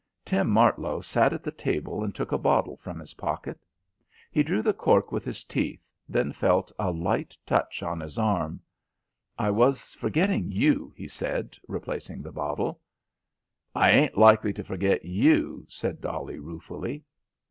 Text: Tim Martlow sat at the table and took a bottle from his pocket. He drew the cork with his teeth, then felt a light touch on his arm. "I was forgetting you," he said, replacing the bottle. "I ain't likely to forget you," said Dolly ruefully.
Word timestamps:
Tim 0.25 0.49
Martlow 0.49 0.99
sat 1.03 1.31
at 1.31 1.43
the 1.43 1.51
table 1.51 2.03
and 2.03 2.15
took 2.15 2.31
a 2.31 2.37
bottle 2.39 2.75
from 2.75 2.97
his 2.99 3.13
pocket. 3.13 3.63
He 4.31 4.41
drew 4.41 4.63
the 4.63 4.73
cork 4.73 5.11
with 5.11 5.23
his 5.23 5.43
teeth, 5.43 5.91
then 6.09 6.31
felt 6.31 6.71
a 6.79 6.89
light 6.89 7.37
touch 7.45 7.83
on 7.83 7.99
his 7.99 8.17
arm. 8.17 8.61
"I 9.37 9.51
was 9.51 9.93
forgetting 9.93 10.51
you," 10.51 10.91
he 10.97 11.07
said, 11.07 11.55
replacing 11.67 12.23
the 12.23 12.31
bottle. 12.31 12.81
"I 13.75 13.91
ain't 13.91 14.17
likely 14.17 14.53
to 14.53 14.63
forget 14.63 15.05
you," 15.05 15.67
said 15.69 16.01
Dolly 16.01 16.39
ruefully. 16.39 17.03